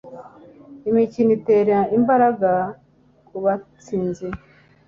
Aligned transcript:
Imikino 0.89 1.31
itera 1.37 1.77
imbaraga 1.97 2.51
kubatsinze 3.27 4.27